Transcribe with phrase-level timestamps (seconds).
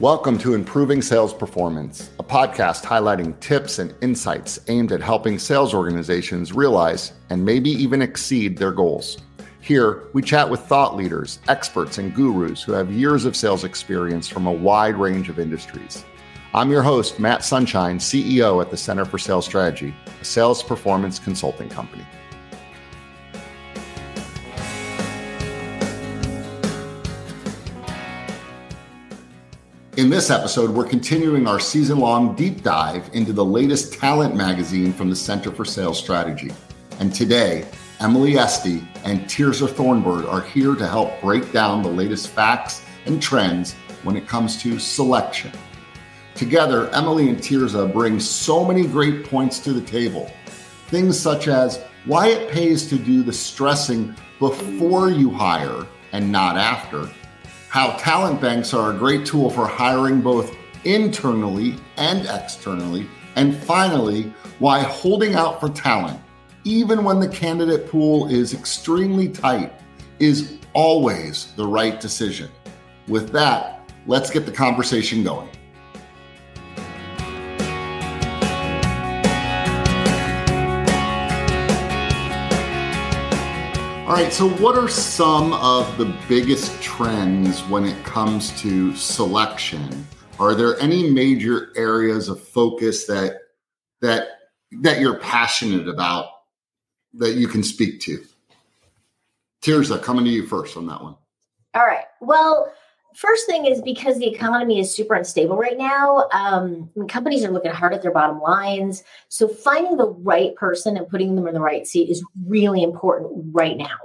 [0.00, 5.74] Welcome to Improving Sales Performance, a podcast highlighting tips and insights aimed at helping sales
[5.74, 9.18] organizations realize and maybe even exceed their goals.
[9.60, 14.26] Here, we chat with thought leaders, experts, and gurus who have years of sales experience
[14.26, 16.02] from a wide range of industries.
[16.54, 21.18] I'm your host, Matt Sunshine, CEO at the Center for Sales Strategy, a sales performance
[21.18, 22.06] consulting company.
[30.00, 34.94] In this episode, we're continuing our season long deep dive into the latest talent magazine
[34.94, 36.50] from the Center for Sales Strategy.
[37.00, 37.68] And today,
[38.00, 43.20] Emily Estey and Tirzah Thornburg are here to help break down the latest facts and
[43.20, 45.52] trends when it comes to selection.
[46.34, 50.30] Together, Emily and Tirzah bring so many great points to the table.
[50.86, 56.56] Things such as why it pays to do the stressing before you hire and not
[56.56, 57.06] after
[57.70, 64.34] how talent banks are a great tool for hiring both internally and externally, and finally,
[64.58, 66.18] why holding out for talent,
[66.64, 69.72] even when the candidate pool is extremely tight,
[70.18, 72.50] is always the right decision.
[73.06, 75.48] With that, let's get the conversation going.
[84.10, 90.04] All right, so what are some of the biggest trends when it comes to selection?
[90.40, 93.38] Are there any major areas of focus that
[94.00, 94.40] that
[94.80, 96.26] that you're passionate about
[97.14, 98.24] that you can speak to?
[99.62, 101.14] Tirzah, coming to you first on that one.
[101.74, 102.06] All right.
[102.20, 102.72] Well,
[103.14, 107.70] first thing is because the economy is super unstable right now um, companies are looking
[107.70, 111.60] hard at their bottom lines so finding the right person and putting them in the
[111.60, 113.96] right seat is really important right now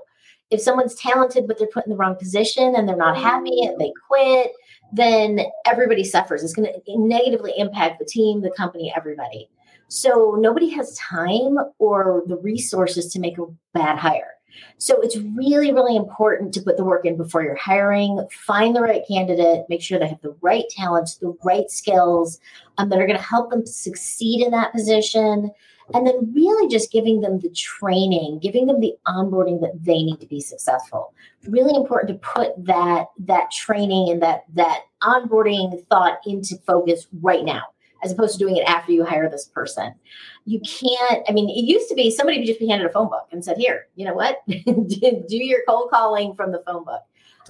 [0.51, 3.79] if someone's talented but they're put in the wrong position and they're not happy and
[3.79, 4.51] they quit
[4.91, 6.44] then everybody suffers.
[6.44, 9.50] It's going to negatively impact the team the company everybody.
[9.88, 14.31] So nobody has time or the resources to make a bad hire.
[14.78, 18.81] So it's really, really important to put the work in before you're hiring, find the
[18.81, 22.39] right candidate, make sure they have the right talents, the right skills
[22.78, 25.51] um, that are going to help them succeed in that position.
[25.94, 30.19] And then really just giving them the training, giving them the onboarding that they need
[30.19, 31.13] to be successful.
[31.47, 37.46] Really important to put that that training and that that onboarding thought into focus right
[37.46, 37.63] now
[38.06, 39.94] as opposed to doing it after you hire this person.
[40.46, 43.09] You can't, I mean, it used to be somebody would just be handed a phone
[43.09, 44.41] book and said, here, you know what?
[44.47, 47.02] do your cold calling from the phone book.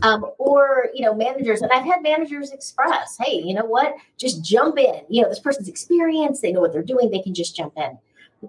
[0.01, 3.95] Um, or, you know, managers, and I've had managers express, hey, you know what?
[4.17, 5.01] Just jump in.
[5.09, 7.97] You know, this person's experienced, they know what they're doing, they can just jump in.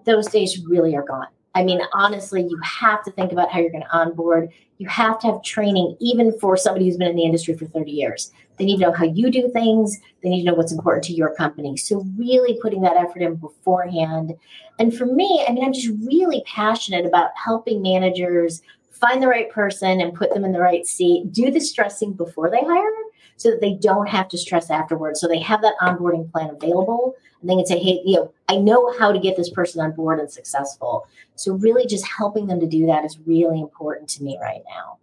[0.04, 1.28] Those days really are gone.
[1.54, 4.50] I mean, honestly, you have to think about how you're going to onboard.
[4.76, 7.90] You have to have training, even for somebody who's been in the industry for 30
[7.90, 8.30] years.
[8.58, 9.98] They need to know how you do things.
[10.22, 11.78] They need to know what's important to your company.
[11.78, 14.34] So, really putting that effort in beforehand.
[14.78, 19.50] And for me, I mean, I'm just really passionate about helping managers find the right
[19.50, 23.05] person and put them in the right seat, do the stressing before they hire
[23.36, 25.20] so that they don't have to stress afterwards.
[25.20, 28.56] So they have that onboarding plan available and they can say, hey, you know, I
[28.56, 31.06] know how to get this person on board and successful.
[31.34, 34.98] So really just helping them to do that is really important to me right now.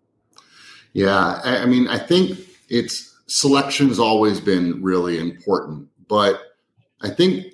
[0.94, 1.42] Yeah.
[1.44, 2.40] I mean, I think
[2.70, 6.42] it's selection has always been really important, but
[7.02, 7.54] I think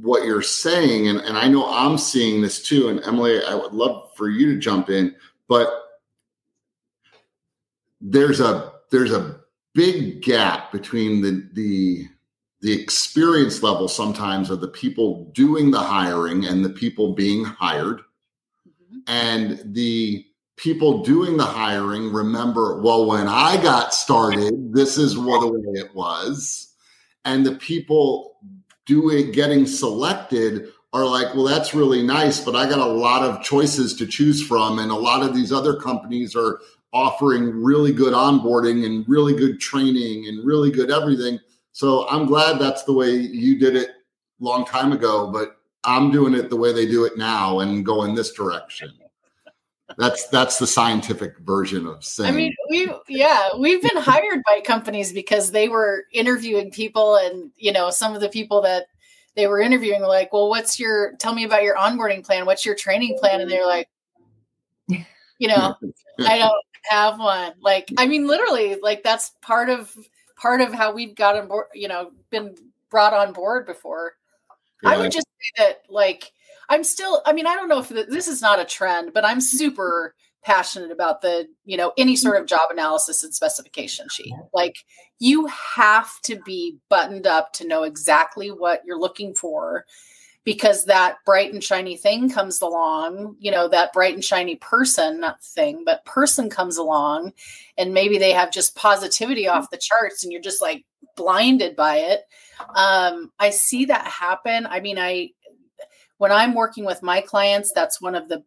[0.00, 3.72] what you're saying, and, and I know I'm seeing this too, and Emily, I would
[3.72, 5.14] love for you to jump in,
[5.48, 5.68] but
[8.00, 9.37] there's a there's a
[9.78, 12.04] big gap between the the
[12.62, 18.00] the experience level sometimes of the people doing the hiring and the people being hired.
[18.66, 18.98] Mm-hmm.
[19.06, 25.40] and the people doing the hiring remember well when i got started this is what
[25.42, 26.74] the way it was.
[27.24, 28.38] And the people
[28.84, 33.44] doing getting selected are like well that's really nice but i got a lot of
[33.44, 34.80] choices to choose from.
[34.80, 36.58] And a lot of these other companies are
[36.92, 41.38] offering really good onboarding and really good training and really good everything.
[41.72, 43.90] So I'm glad that's the way you did it
[44.40, 48.04] long time ago, but I'm doing it the way they do it now and go
[48.04, 48.92] in this direction.
[49.96, 52.32] That's that's the scientific version of saying.
[52.32, 57.50] I mean, we yeah, we've been hired by companies because they were interviewing people, and
[57.56, 58.86] you know, some of the people that
[59.34, 61.14] they were interviewing were like, "Well, what's your?
[61.16, 62.44] Tell me about your onboarding plan.
[62.44, 63.88] What's your training plan?" And they're like,
[64.88, 65.74] "You know,
[66.20, 67.52] I don't have one.
[67.60, 69.94] Like, I mean, literally, like that's part of
[70.36, 71.66] part of how we've gotten board.
[71.74, 72.54] You know, been
[72.90, 74.12] brought on board before.
[74.82, 74.90] Yeah.
[74.90, 76.32] I would just say that, like,
[76.68, 77.22] I'm still.
[77.26, 80.14] I mean, I don't know if this is not a trend, but I'm super
[80.44, 84.76] passionate about the you know any sort of job analysis and specification sheet like
[85.18, 89.84] you have to be buttoned up to know exactly what you're looking for
[90.48, 95.20] because that bright and shiny thing comes along, you know, that bright and shiny person,
[95.20, 97.34] not thing, but person comes along,
[97.76, 100.86] and maybe they have just positivity off the charts and you're just like
[101.18, 102.22] blinded by it.
[102.74, 104.66] Um, I see that happen.
[104.66, 105.32] I mean, I,
[106.16, 108.42] when I'm working with my clients, that's one of the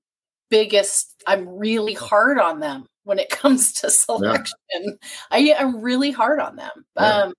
[0.49, 4.55] biggest, I'm really hard on them when it comes to selection.
[4.71, 4.93] Yeah.
[5.29, 6.83] I am really hard on them.
[6.95, 7.25] Yeah.
[7.25, 7.33] Um,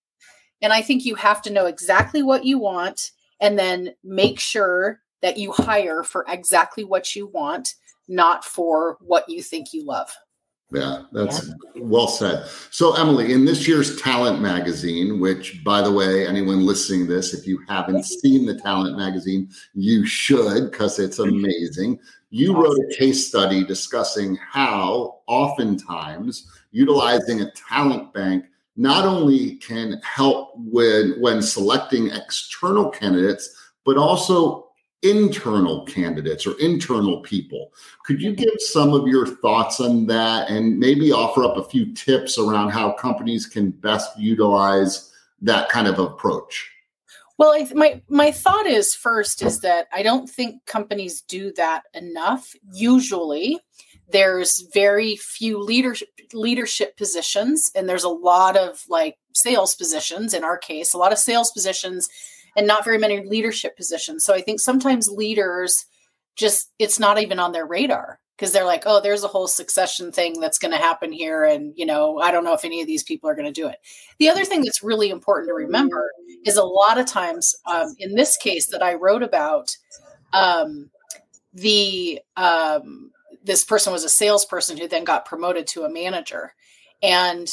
[0.60, 3.10] and I think you have to know exactly what you want
[3.42, 7.74] and then make sure that you hire for exactly what you want,
[8.08, 10.10] not for what you think you love.
[10.70, 11.82] Yeah, that's yeah.
[11.82, 12.46] well said.
[12.70, 17.34] So, Emily, in this year's Talent Magazine, which, by the way, anyone listening to this,
[17.34, 21.98] if you haven't seen the Talent Magazine, you should because it's amazing.
[22.30, 30.00] You wrote a case study discussing how oftentimes utilizing a talent bank not only can
[30.02, 33.54] help when when selecting external candidates,
[33.84, 34.68] but also
[35.02, 37.72] internal candidates or internal people.
[38.06, 41.92] Could you give some of your thoughts on that and maybe offer up a few
[41.92, 46.70] tips around how companies can best utilize that kind of approach?
[47.38, 52.54] Well, my my thought is first is that I don't think companies do that enough.
[52.72, 53.58] Usually,
[54.12, 60.44] there's very few leadership leadership positions and there's a lot of like sales positions in
[60.44, 62.08] our case a lot of sales positions
[62.56, 64.24] and not very many leadership positions.
[64.24, 65.84] So i think sometimes leaders
[66.36, 70.10] just it's not even on their radar because they're like oh there's a whole succession
[70.10, 72.86] thing that's going to happen here and you know i don't know if any of
[72.86, 73.76] these people are going to do it.
[74.18, 76.12] The other thing that's really important to remember
[76.44, 79.76] is a lot of times um, in this case that i wrote about
[80.32, 80.90] um,
[81.52, 83.11] the um,
[83.42, 86.54] this person was a salesperson who then got promoted to a manager.
[87.02, 87.48] And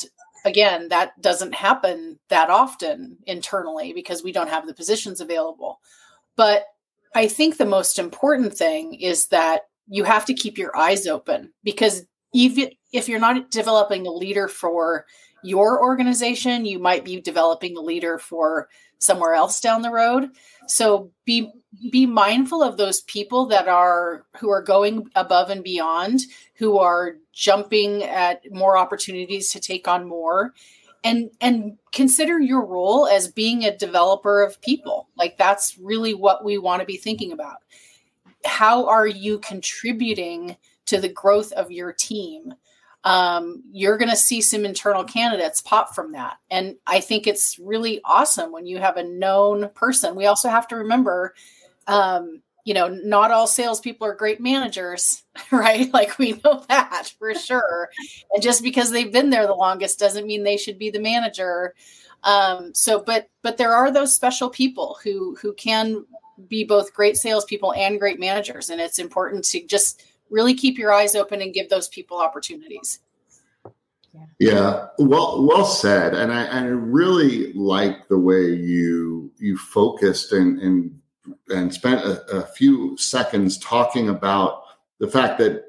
[0.45, 5.79] again, that doesn't happen that often internally because we don't have the positions available.
[6.35, 6.65] But
[7.15, 11.53] I think the most important thing is that you have to keep your eyes open
[11.63, 15.05] because even if you're not developing a leader for
[15.43, 20.29] your organization, you might be developing a leader for somewhere else down the road.
[20.67, 21.51] So be
[21.91, 26.21] be mindful of those people that are who are going above and beyond,
[26.55, 30.53] who are jumping at more opportunities to take on more
[31.03, 35.07] and and consider your role as being a developer of people.
[35.15, 37.57] Like that's really what we want to be thinking about.
[38.45, 42.53] How are you contributing to the growth of your team?
[43.03, 46.37] Um, you're going to see some internal candidates pop from that.
[46.51, 50.15] And I think it's really awesome when you have a known person.
[50.15, 51.33] We also have to remember,
[51.87, 55.91] um, you know, not all salespeople are great managers, right?
[55.93, 57.89] Like we know that for sure.
[58.33, 61.73] and just because they've been there the longest doesn't mean they should be the manager.
[62.23, 66.05] Um, so, but but there are those special people who who can
[66.49, 70.93] be both great salespeople and great managers, and it's important to just really keep your
[70.93, 72.99] eyes open and give those people opportunities.
[74.13, 74.25] Yeah.
[74.39, 76.13] yeah, well, well said.
[76.13, 80.99] And I, I really like the way you you focused and and
[81.49, 84.63] and spent a, a few seconds talking about
[84.99, 85.65] the fact that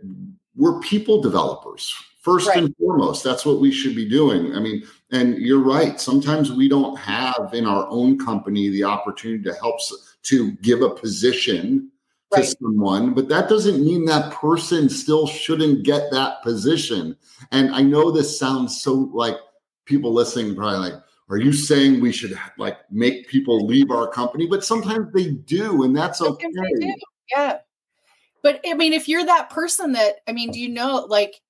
[0.57, 2.59] we're people developers first right.
[2.59, 3.25] and foremost.
[3.25, 4.55] That's what we should be doing.
[4.55, 6.01] I mean, and you're right.
[6.01, 9.81] Sometimes we don't have in our own company the opportunity to help
[10.23, 11.91] to give a position
[12.33, 12.57] to right.
[12.61, 17.17] someone, but that doesn't mean that person still shouldn't get that position.
[17.51, 19.37] And I know this sounds so like
[19.85, 24.47] people listening probably like, are you saying we should like make people leave our company?
[24.47, 26.49] But sometimes they do, and that's okay.
[27.31, 27.59] Yeah.
[28.43, 31.41] But I mean, if you're that person that, I mean, do you know, like,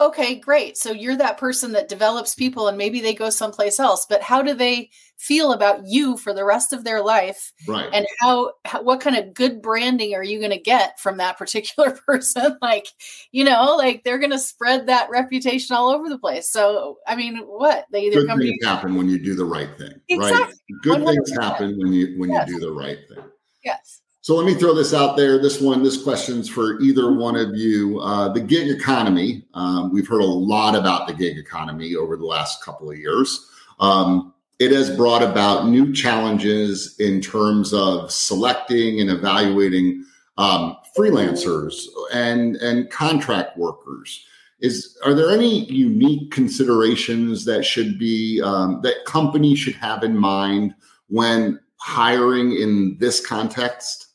[0.00, 0.76] okay, great.
[0.78, 4.42] So you're that person that develops people and maybe they go someplace else, but how
[4.42, 7.52] do they feel about you for the rest of their life?
[7.68, 7.88] Right.
[7.92, 11.38] And how, how what kind of good branding are you going to get from that
[11.38, 12.56] particular person?
[12.62, 12.86] like,
[13.30, 16.50] you know, like they're going to spread that reputation all over the place.
[16.50, 17.84] So, I mean, what?
[17.92, 20.00] They either good come things to happen when you do the right thing.
[20.08, 20.38] Exactly.
[20.40, 20.82] Right.
[20.82, 21.06] Good 100%.
[21.06, 22.48] things happen when you when yes.
[22.48, 23.24] you do the right thing.
[23.62, 24.00] Yes.
[24.22, 25.40] So let me throw this out there.
[25.40, 28.00] This one, this question's for either one of you.
[28.00, 29.46] Uh, the gig economy.
[29.54, 33.48] Um, we've heard a lot about the gig economy over the last couple of years.
[33.78, 40.04] Um, it has brought about new challenges in terms of selecting and evaluating
[40.36, 44.26] um, freelancers and and contract workers.
[44.60, 50.14] Is are there any unique considerations that should be um, that companies should have in
[50.14, 50.74] mind
[51.08, 54.08] when hiring in this context?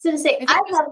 [0.00, 0.86] So to say, I have.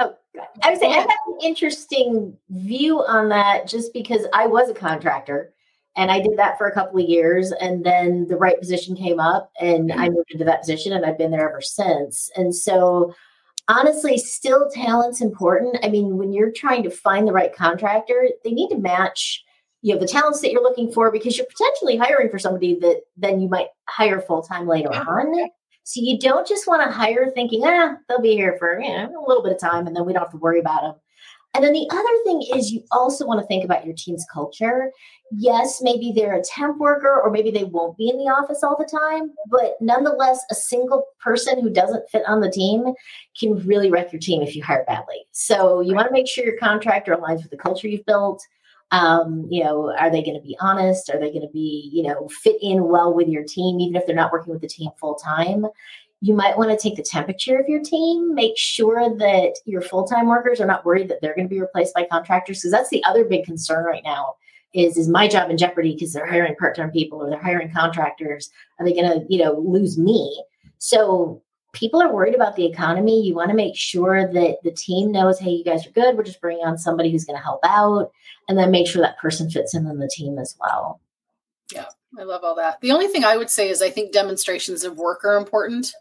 [0.00, 0.14] Oh,
[0.62, 4.74] I would say I have an interesting view on that just because I was a
[4.74, 5.52] contractor
[5.96, 7.50] and I did that for a couple of years.
[7.52, 10.14] And then the right position came up and I mm-hmm.
[10.14, 12.30] moved into that position and I've been there ever since.
[12.36, 13.14] And so,
[13.66, 15.78] honestly, still talent's important.
[15.82, 19.44] I mean, when you're trying to find the right contractor, they need to match
[19.82, 23.02] you know the talents that you're looking for because you're potentially hiring for somebody that
[23.16, 25.48] then you might hire full time later on
[25.88, 29.24] so you don't just want to hire thinking, ah, they'll be here for you know,
[29.24, 30.94] a little bit of time and then we don't have to worry about them.
[31.54, 34.92] And then the other thing is you also want to think about your team's culture.
[35.32, 38.76] Yes, maybe they're a temp worker or maybe they won't be in the office all
[38.78, 42.92] the time, but nonetheless, a single person who doesn't fit on the team
[43.40, 45.24] can really wreck your team if you hire badly.
[45.32, 48.46] So you want to make sure your contractor aligns with the culture you've built
[48.90, 51.10] um, you know are they going to be honest?
[51.10, 54.06] Are they going to be you know fit in well with your team even if
[54.06, 55.66] they're not working with the team full time
[56.20, 60.26] you might want to take the temperature of your team make sure that your full-time
[60.26, 63.04] workers are not worried that they're going to be replaced by contractors because that's the
[63.04, 64.34] other big concern right now
[64.74, 68.50] is is my job in jeopardy because they're hiring part-time people or they're hiring contractors.
[68.78, 70.44] Are they going to you know lose me?
[70.78, 71.42] So
[71.78, 73.24] people are worried about the economy.
[73.24, 76.16] You want to make sure that the team knows, hey, you guys are good.
[76.16, 78.10] We're just bringing on somebody who's going to help out,
[78.48, 81.00] and then make sure that person fits in on the team as well.
[81.72, 81.86] Yeah,
[82.18, 82.80] I love all that.
[82.80, 85.92] The only thing I would say is I think demonstrations of work are important,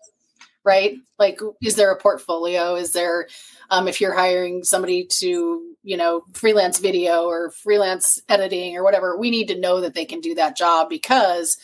[0.64, 0.98] right?
[1.20, 2.76] Like, is there a portfolio?
[2.76, 3.28] Is there,
[3.70, 9.18] um, if you're hiring somebody to, you know, freelance video or freelance editing or whatever,
[9.18, 11.58] we need to know that they can do that job because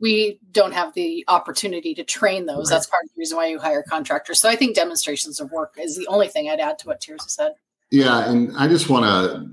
[0.00, 2.70] we don't have the opportunity to train those.
[2.70, 2.76] Right.
[2.76, 4.40] That's part of the reason why you hire contractors.
[4.40, 7.30] So I think demonstrations of work is the only thing I'd add to what Tirzah
[7.30, 7.52] said.
[7.90, 9.48] Yeah, and I just want to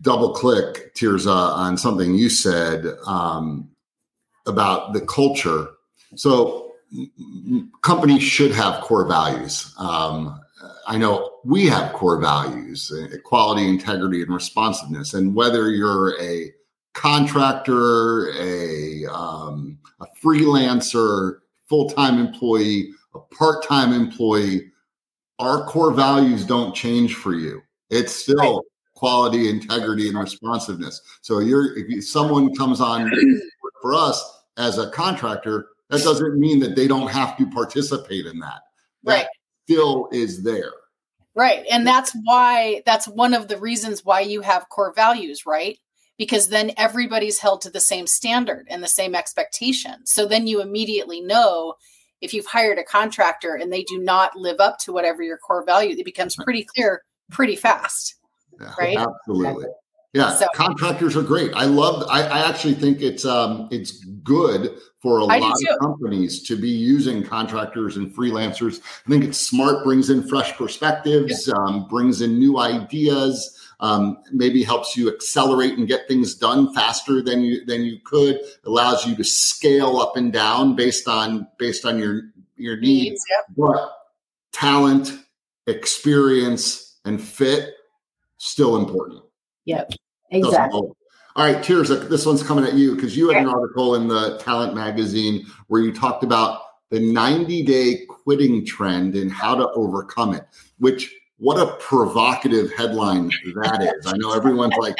[0.00, 3.70] double click Tirzah on something you said um,
[4.46, 5.68] about the culture.
[6.16, 6.72] So
[7.82, 9.72] companies should have core values.
[9.78, 10.40] Um,
[10.88, 15.14] I know we have core values: equality, integrity, and responsiveness.
[15.14, 16.52] And whether you're a
[16.96, 24.72] contractor, a, um, a freelancer, full time employee, a part time employee,
[25.38, 27.62] our core values don't change for you.
[27.90, 28.64] It's still right.
[28.94, 31.02] quality, integrity, and responsiveness.
[31.20, 33.10] So you're if someone comes on
[33.82, 38.38] for us as a contractor, that doesn't mean that they don't have to participate in
[38.40, 38.62] that.
[39.04, 39.26] That right.
[39.64, 40.72] still is there.
[41.34, 41.66] Right.
[41.70, 45.78] And that's why that's one of the reasons why you have core values, right?
[46.18, 50.06] Because then everybody's held to the same standard and the same expectation.
[50.06, 51.74] So then you immediately know
[52.20, 55.64] if you've hired a contractor and they do not live up to whatever your core
[55.64, 58.16] value, it becomes pretty clear pretty fast.
[58.60, 58.98] Yeah, right?
[58.98, 59.66] Absolutely.
[60.16, 61.52] Yeah, so, contractors are great.
[61.54, 62.06] I love.
[62.10, 66.56] I, I, actually think it's um it's good for a I lot of companies to
[66.56, 68.80] be using contractors and freelancers.
[69.06, 71.54] I think it's smart, brings in fresh perspectives, yeah.
[71.54, 77.22] um, brings in new ideas um, maybe helps you accelerate and get things done faster
[77.22, 81.84] than you than you could allows you to scale up and down based on based
[81.84, 82.22] on your
[82.56, 83.44] your needs, needs yep.
[83.56, 83.92] but
[84.52, 85.12] talent
[85.66, 87.74] experience and fit
[88.38, 89.22] still important
[89.66, 89.90] yep
[90.30, 90.90] exactly
[91.36, 94.38] all right, Tirzah, this one's coming at you because you had an article in the
[94.38, 100.32] Talent magazine where you talked about the 90 day quitting trend and how to overcome
[100.32, 100.44] it,
[100.78, 104.06] which what a provocative headline that is.
[104.06, 104.96] I know everyone's like,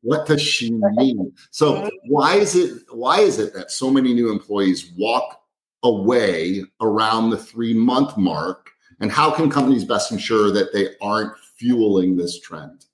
[0.00, 1.30] what does she mean?
[1.50, 1.88] So mm-hmm.
[2.06, 5.42] why is it why is it that so many new employees walk
[5.82, 8.70] away around the three month mark?
[9.00, 12.86] And how can companies best ensure that they aren't fueling this trend?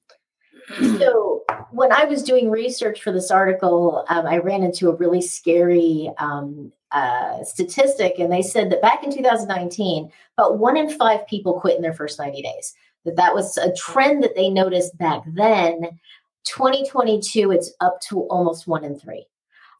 [0.78, 5.22] So when I was doing research for this article, um, I ran into a really
[5.22, 11.26] scary um, uh, statistic, and they said that back in 2019, about one in five
[11.26, 12.74] people quit in their first 90 days.
[13.04, 15.98] That that was a trend that they noticed back then.
[16.44, 19.26] 2022, it's up to almost one in three.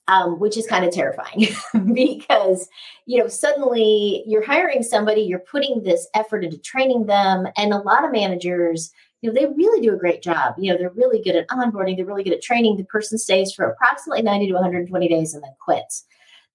[0.09, 1.47] Um, which is kind of terrifying
[1.95, 2.69] because
[3.07, 7.79] you know suddenly you're hiring somebody you're putting this effort into training them and a
[7.79, 8.91] lot of managers
[9.21, 11.97] you know they really do a great job you know they're really good at onboarding
[11.97, 15.43] they're really good at training the person stays for approximately 90 to 120 days and
[15.43, 16.05] then quits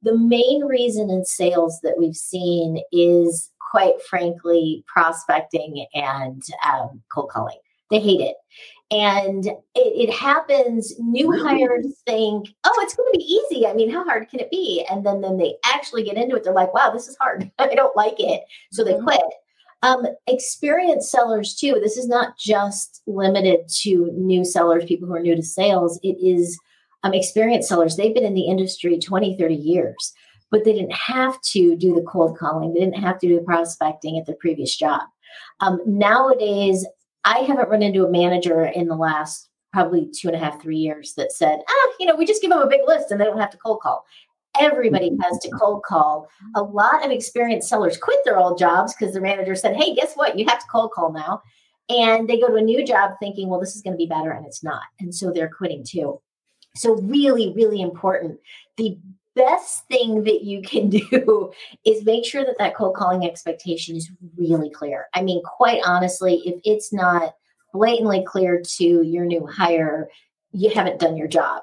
[0.02, 7.30] the main reason in sales that we've seen is quite frankly prospecting and um, cold
[7.30, 7.58] calling.
[7.92, 8.36] They hate it.
[8.92, 11.60] And it, it happens, new really?
[11.60, 13.66] hires think, oh, it's going to be easy.
[13.66, 14.86] I mean, how hard can it be?
[14.90, 16.44] And then, then they actually get into it.
[16.44, 17.52] They're like, wow, this is hard.
[17.60, 18.44] I don't like it.
[18.72, 19.06] So they mm-hmm.
[19.06, 19.22] quit.
[19.86, 21.80] Um, experienced sellers, too.
[21.82, 26.00] This is not just limited to new sellers, people who are new to sales.
[26.02, 26.60] It is
[27.04, 27.96] um, experienced sellers.
[27.96, 30.14] They've been in the industry 20, 30 years
[30.52, 32.74] but they didn't have to do the cold calling.
[32.74, 35.02] They didn't have to do the prospecting at their previous job.
[35.60, 36.86] Um, nowadays,
[37.24, 40.78] I haven't run into a manager in the last probably two and a half, three
[40.78, 43.26] years that said, ah, you know, we just give them a big list and they
[43.26, 44.06] don't have to cold call.
[44.60, 46.30] Everybody has to cold call.
[46.56, 50.14] A lot of experienced sellers quit their old jobs because their manager said, hey, guess
[50.16, 50.38] what?
[50.38, 51.42] You have to cold call now.
[51.90, 54.32] And they go to a new job thinking, well, this is going to be better,
[54.32, 54.82] and it's not.
[55.00, 56.20] And so they're quitting too.
[56.76, 58.40] So, really, really important.
[58.78, 58.98] The
[59.36, 61.52] best thing that you can do
[61.86, 65.08] is make sure that that cold calling expectation is really clear.
[65.14, 67.36] I mean, quite honestly, if it's not
[67.74, 70.10] blatantly clear to your new hire,
[70.52, 71.62] you haven't done your job.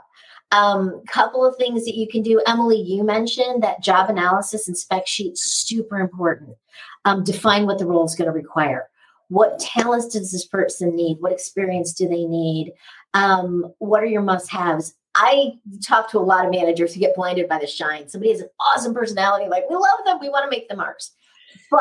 [0.53, 2.41] Um, couple of things that you can do.
[2.47, 6.57] Emily, you mentioned that job analysis and spec sheet super important.
[7.05, 8.89] Um, define what the role is going to require.
[9.29, 11.17] What talents does this person need?
[11.21, 12.75] What experience do they need?
[13.15, 14.95] Um, what are your must-haves?
[15.15, 15.53] I
[15.87, 18.09] talk to a lot of managers who get blinded by the shine.
[18.09, 21.13] Somebody has an awesome personality, like we love them, we want to make them ours.
[21.71, 21.81] But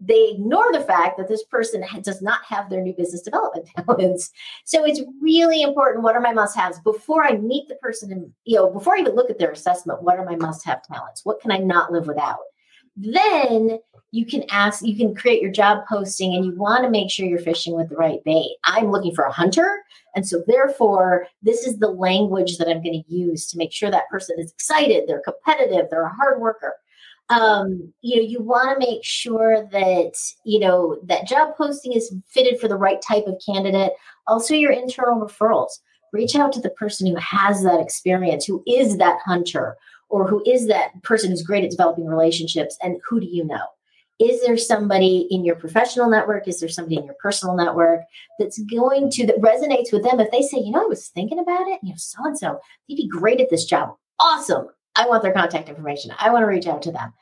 [0.00, 4.30] they ignore the fact that this person does not have their new business development talents.
[4.64, 6.04] So it's really important.
[6.04, 8.12] What are my must haves before I meet the person?
[8.12, 10.82] And, you know, before I even look at their assessment, what are my must have
[10.82, 11.24] talents?
[11.24, 12.38] What can I not live without?
[12.96, 13.78] Then
[14.10, 17.26] you can ask, you can create your job posting and you want to make sure
[17.26, 18.56] you're fishing with the right bait.
[18.64, 19.82] I'm looking for a hunter.
[20.14, 23.90] And so, therefore, this is the language that I'm going to use to make sure
[23.90, 26.74] that person is excited, they're competitive, they're a hard worker.
[27.28, 30.12] Um, you know, you want to make sure that,
[30.44, 33.92] you know, that job posting is fitted for the right type of candidate.
[34.26, 35.80] Also, your internal referrals.
[36.12, 39.76] Reach out to the person who has that experience, who is that hunter,
[40.08, 43.66] or who is that person who's great at developing relationships, and who do you know?
[44.18, 48.00] is there somebody in your professional network is there somebody in your personal network
[48.38, 51.38] that's going to that resonates with them if they say you know i was thinking
[51.38, 55.06] about it you know so and so they'd be great at this job awesome i
[55.06, 57.12] want their contact information i want to reach out to them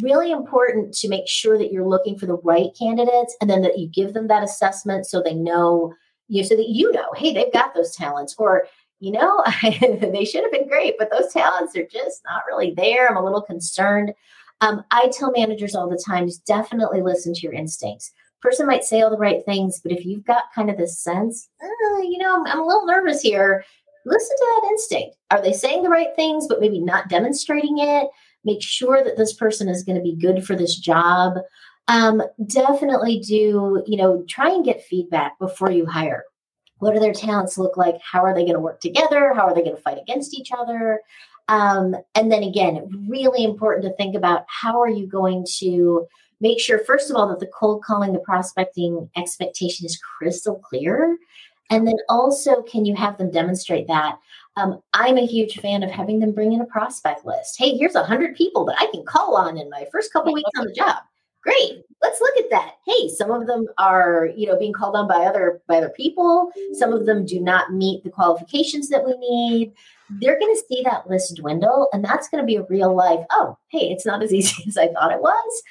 [0.00, 3.78] really important to make sure that you're looking for the right candidates and then that
[3.78, 5.92] you give them that assessment so they know
[6.28, 8.66] you know, so that you know hey they've got those talents or
[9.00, 13.08] you know they should have been great but those talents are just not really there
[13.08, 14.12] i'm a little concerned
[14.62, 18.12] um, I tell managers all the time, definitely listen to your instincts.
[18.40, 21.48] Person might say all the right things, but if you've got kind of this sense,
[21.60, 23.64] uh, you know, I'm, I'm a little nervous here.
[24.04, 25.16] Listen to that instinct.
[25.30, 28.08] Are they saying the right things, but maybe not demonstrating it?
[28.44, 31.38] Make sure that this person is going to be good for this job.
[31.88, 36.24] Um, definitely do, you know, try and get feedback before you hire.
[36.78, 37.96] What do their talents look like?
[38.02, 39.32] How are they going to work together?
[39.34, 41.00] How are they going to fight against each other?
[41.48, 46.06] Um, and then again, really important to think about how are you going to
[46.40, 51.16] make sure, first of all, that the cold calling, the prospecting expectation is crystal clear.
[51.70, 54.18] And then also, can you have them demonstrate that?
[54.56, 57.56] Um, I'm a huge fan of having them bring in a prospect list.
[57.58, 60.50] Hey, here's a hundred people that I can call on in my first couple weeks
[60.58, 60.96] on the job.
[61.42, 62.74] Great, let's look at that.
[62.86, 66.52] Hey, some of them are, you know, being called on by other by other people.
[66.74, 69.72] Some of them do not meet the qualifications that we need
[70.20, 73.24] they're going to see that list dwindle and that's going to be a real life
[73.30, 75.62] oh hey it's not as easy as i thought it was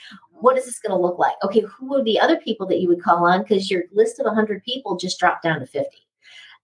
[0.41, 2.87] what is this going to look like okay who would be other people that you
[2.87, 5.89] would call on because your list of 100 people just dropped down to 50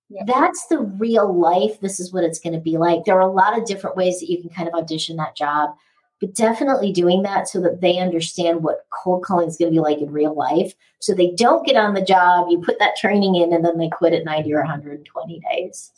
[0.09, 0.23] yeah.
[0.25, 3.31] that's the real life this is what it's going to be like there are a
[3.31, 5.71] lot of different ways that you can kind of audition that job
[6.19, 9.79] but definitely doing that so that they understand what cold calling is going to be
[9.79, 13.35] like in real life so they don't get on the job you put that training
[13.35, 15.91] in and then they quit at 90 or 120 days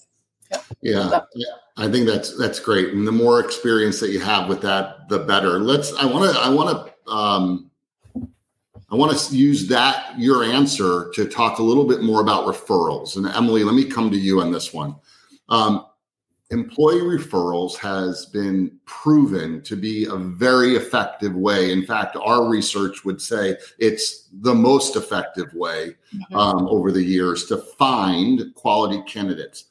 [0.82, 1.46] yeah, yeah,
[1.78, 2.94] I think that's that's great.
[2.94, 5.60] And the more experience that you have with that, the better.
[5.60, 5.94] Let's.
[5.94, 6.40] I want to.
[6.40, 7.12] I want to.
[7.12, 7.69] Um,
[8.92, 13.18] I want to use that your answer to talk a little bit more about referrals.
[13.18, 14.96] And Emily, let me come to you on this one.
[15.50, 15.86] Um,
[16.50, 21.72] employee referrals has been proven to be a very effective way.
[21.72, 26.36] In fact, our research would say it's the most effective way mm-hmm.
[26.36, 29.66] um, over the years to find quality candidates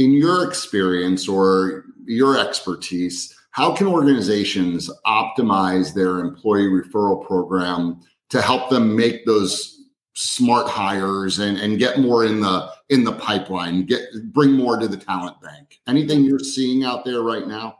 [0.00, 8.42] in your experience or your expertise, how can organizations optimize their employee referral program to
[8.42, 9.76] help them make those
[10.14, 14.88] smart hires and, and get more in the in the pipeline, get bring more to
[14.88, 15.80] the talent bank?
[15.86, 17.76] Anything you're seeing out there right now?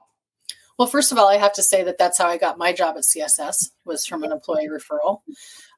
[0.81, 2.97] Well, first of all, I have to say that that's how I got my job
[2.97, 5.21] at CSS was from an employee referral.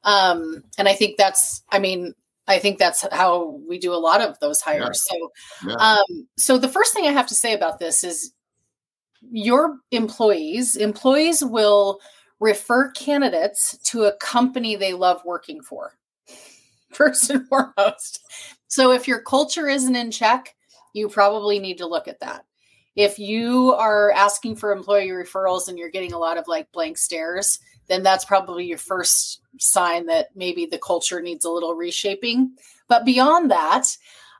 [0.05, 2.13] Um, and I think that's, I mean,
[2.47, 5.05] I think that's how we do a lot of those hires.
[5.11, 5.17] Yeah.
[5.17, 5.31] So,
[5.67, 5.75] yeah.
[5.75, 8.31] Um, so the first thing I have to say about this is
[9.29, 11.99] your employees, employees will
[12.39, 15.97] refer candidates to a company they love working for,
[16.93, 18.21] first and foremost.
[18.67, 20.55] So, if your culture isn't in check,
[20.93, 22.45] you probably need to look at that.
[22.95, 26.97] If you are asking for employee referrals and you're getting a lot of like blank
[26.97, 32.55] stares, then that's probably your first sign that maybe the culture needs a little reshaping.
[32.87, 33.85] but beyond that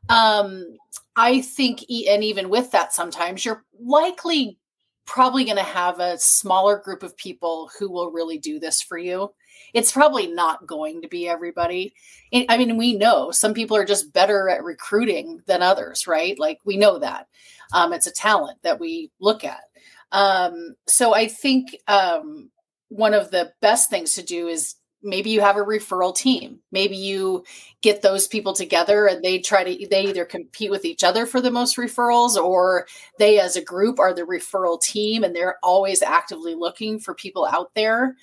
[0.09, 0.75] um
[1.15, 4.57] i think and even with that sometimes you're likely
[5.05, 8.97] probably going to have a smaller group of people who will really do this for
[8.97, 9.31] you
[9.73, 11.93] it's probably not going to be everybody.
[12.33, 16.37] I mean, we know some people are just better at recruiting than others, right?
[16.37, 17.27] Like we know that.
[17.73, 19.63] Um, it's a talent that we look at.
[20.11, 22.51] Um, so I think um,
[22.89, 26.95] one of the best things to do is maybe you have a referral team maybe
[26.95, 27.43] you
[27.81, 31.41] get those people together and they try to they either compete with each other for
[31.41, 32.87] the most referrals or
[33.19, 37.45] they as a group are the referral team and they're always actively looking for people
[37.45, 38.15] out there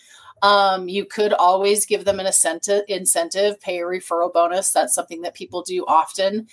[0.43, 4.71] um, you could always give them an incentive, incentive, pay a referral bonus.
[4.71, 6.49] That's something that people do often.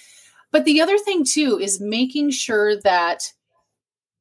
[0.51, 3.31] But the other thing too is making sure that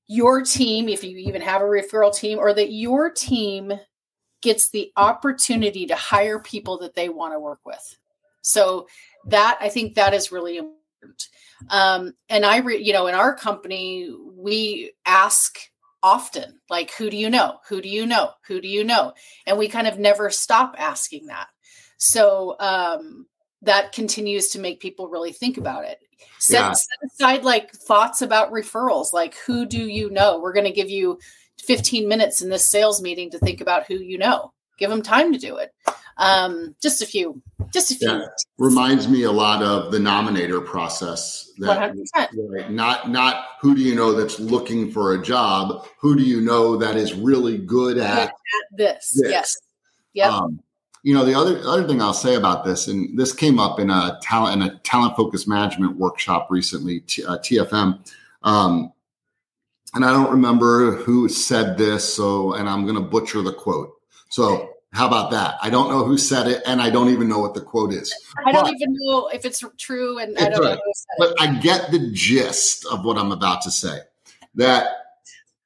[0.06, 3.72] your team, if you even have a referral team, or that your team
[4.42, 7.96] gets the opportunity to hire people that they want to work with.
[8.42, 8.86] So
[9.26, 11.28] that I think that is really important.
[11.70, 15.58] Um, and I, re, you know, in our company, we ask
[16.02, 19.12] often like who do you know who do you know who do you know
[19.44, 21.48] and we kind of never stop asking that
[21.96, 23.26] so um
[23.62, 25.98] that continues to make people really think about it
[26.38, 26.72] set, yeah.
[26.72, 30.90] set aside like thoughts about referrals like who do you know we're going to give
[30.90, 31.18] you
[31.62, 35.32] 15 minutes in this sales meeting to think about who you know give them time
[35.32, 35.72] to do it
[36.18, 37.42] um, just a few
[37.72, 38.26] just a few yeah.
[38.58, 42.28] reminds me a lot of the nominator process that 100%.
[42.48, 46.40] Right, not not who do you know that's looking for a job who do you
[46.40, 48.34] know that is really good at, at
[48.72, 49.12] this.
[49.20, 49.30] this.
[49.30, 49.56] yes
[50.14, 50.60] yeah um,
[51.02, 53.90] you know the other other thing i'll say about this and this came up in
[53.90, 57.98] a talent in a talent focused management workshop recently t- uh, tfm
[58.42, 58.92] um,
[59.96, 63.92] and i don't remember who said this so and i'm going to butcher the quote
[64.28, 65.56] so how about that?
[65.60, 68.14] I don't know who said it, and I don't even know what the quote is.
[68.46, 70.70] I don't even know if it's true, and I don't right.
[70.70, 71.36] know who said but it.
[71.38, 73.98] I get the gist of what I'm about to say.
[74.54, 74.88] That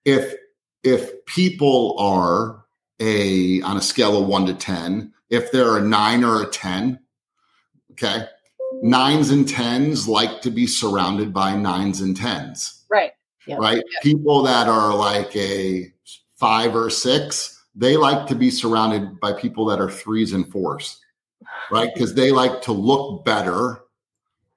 [0.04, 0.34] if
[0.82, 2.64] if people are
[2.98, 6.98] a on a scale of one to ten, if they're a nine or a ten,
[7.92, 8.24] okay,
[8.82, 13.12] nines and tens like to be surrounded by nines and tens, right?
[13.48, 13.82] Right.
[14.02, 15.92] People that are like a
[16.36, 20.98] five or six they like to be surrounded by people that are threes and fours,
[21.70, 21.90] right?
[21.92, 23.82] Because they like to look better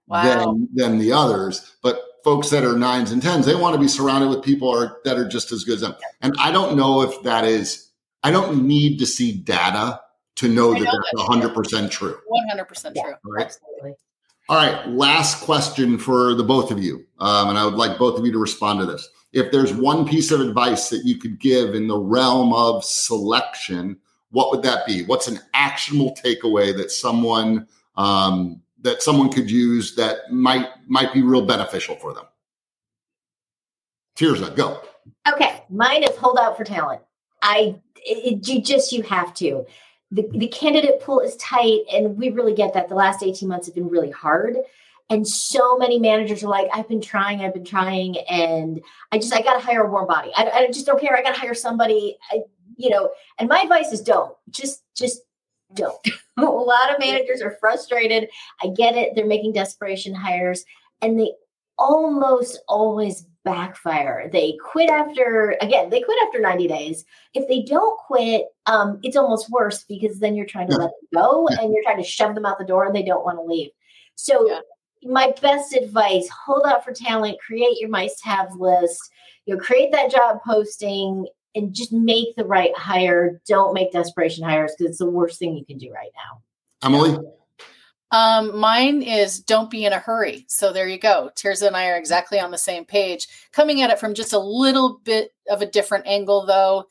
[0.08, 0.24] wow.
[0.24, 1.76] than than the others.
[1.82, 5.00] But folks that are nines and tens, they want to be surrounded with people are,
[5.04, 5.96] that are just as good as them.
[6.22, 7.90] And I don't know if that is.
[8.26, 10.00] I don't need to see data
[10.38, 12.18] to know that know that's hundred percent true.
[12.28, 13.14] One hundred percent true.
[13.26, 13.46] Right?
[13.46, 13.94] Absolutely.
[14.50, 18.20] All right, last question for the both of you, um, and I would like both
[18.20, 21.40] of you to respond to this if there's one piece of advice that you could
[21.40, 23.98] give in the realm of selection,
[24.30, 25.04] what would that be?
[25.06, 31.24] What's an actionable takeaway that someone um, that someone could use that might might be
[31.24, 32.26] real beneficial for them?
[34.16, 34.82] Tirzah, go.
[35.32, 37.02] Okay, mine is hold out for talent.
[37.42, 39.66] I it, you just you have to.
[40.14, 42.88] The, the candidate pool is tight, and we really get that.
[42.88, 44.58] The last 18 months have been really hard.
[45.10, 49.34] And so many managers are like, I've been trying, I've been trying, and I just,
[49.34, 50.32] I got to hire a warm body.
[50.36, 51.16] I, I just don't care.
[51.18, 52.42] I got to hire somebody, I,
[52.78, 55.22] you know, and my advice is don't just, just
[55.74, 56.08] don't.
[56.38, 58.30] a lot of managers are frustrated.
[58.62, 59.14] I get it.
[59.16, 60.64] They're making desperation hires
[61.02, 61.34] and they
[61.78, 64.30] almost always backfire.
[64.32, 67.06] They quit after, again, they quit after 90 days.
[67.34, 71.10] If they don't quit, um, it's almost worse because then you're trying to let them
[71.14, 73.44] go and you're trying to shove them out the door and they don't want to
[73.44, 73.70] leave.
[74.16, 74.60] So yeah
[75.06, 79.12] my best advice hold out for talent create your must have list
[79.46, 84.44] you know create that job posting and just make the right hire don't make desperation
[84.44, 86.42] hires because it's the worst thing you can do right now
[86.88, 87.18] emily
[88.14, 90.46] um, mine is don't be in a hurry.
[90.48, 91.32] So there you go.
[91.36, 93.28] Tirzah and I are exactly on the same page.
[93.52, 96.86] Coming at it from just a little bit of a different angle, though.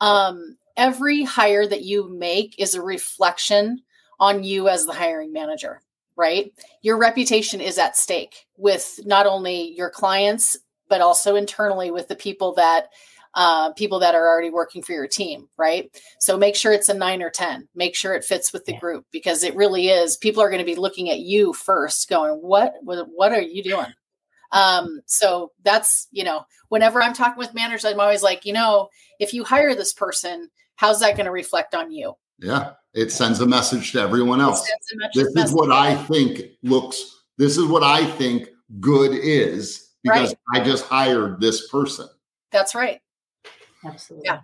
[0.00, 3.82] Um, every hire that you make is a reflection
[4.20, 5.82] on you as the hiring manager
[6.18, 6.52] right?
[6.82, 12.16] Your reputation is at stake with not only your clients, but also internally with the
[12.16, 12.88] people that
[13.34, 15.90] uh, people that are already working for your team, right?
[16.18, 17.68] So make sure it's a nine or 10.
[17.74, 20.16] Make sure it fits with the group because it really is.
[20.16, 23.62] People are going to be looking at you first, going, what, what, what are you
[23.62, 23.92] doing?
[24.52, 28.88] Um, so that's, you know, whenever I'm talking with managers, I'm always like, you know,
[29.20, 32.14] if you hire this person, how's that going to reflect on you?
[32.38, 34.68] Yeah, it sends a message to everyone else.
[35.14, 37.24] This is what I think looks.
[37.36, 38.48] This is what I think
[38.80, 40.62] good is because right.
[40.62, 42.08] I just hired this person.
[42.50, 43.00] That's right.
[43.84, 44.26] Absolutely.
[44.26, 44.40] Yeah.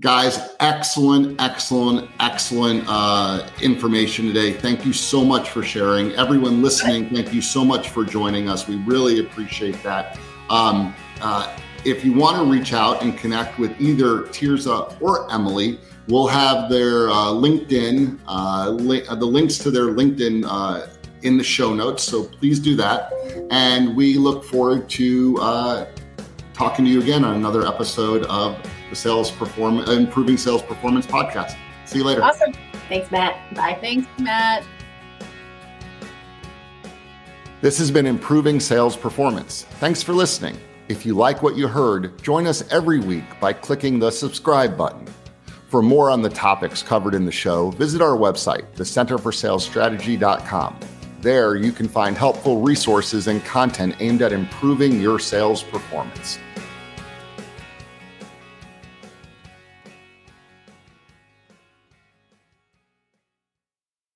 [0.00, 4.52] Guys, excellent, excellent, excellent uh, information today.
[4.52, 6.10] Thank you so much for sharing.
[6.14, 8.66] Everyone listening, thank you so much for joining us.
[8.66, 10.18] We really appreciate that.
[10.50, 15.78] Um, uh, if you want to reach out and connect with either Tirzah or Emily,
[16.08, 20.88] we'll have their uh, LinkedIn, uh, li- uh, the links to their LinkedIn uh,
[21.22, 22.02] in the show notes.
[22.02, 23.12] So please do that.
[23.52, 25.86] And we look forward to uh,
[26.54, 28.58] talking to you again on another episode of
[28.90, 31.56] the Sales Performance Improving Sales Performance Podcast.
[31.84, 32.22] See you later.
[32.22, 32.52] Awesome.
[32.88, 33.54] Thanks, Matt.
[33.54, 33.78] Bye.
[33.80, 34.64] Thanks, Matt.
[37.62, 39.64] This has been Improving Sales Performance.
[39.80, 40.58] Thanks for listening.
[40.88, 45.06] If you like what you heard, join us every week by clicking the subscribe button.
[45.68, 50.78] For more on the topics covered in the show, visit our website, thecenterforsalesstrategy.com.
[51.20, 56.38] There, you can find helpful resources and content aimed at improving your sales performance.